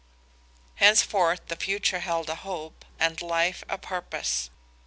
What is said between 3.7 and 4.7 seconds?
purpose.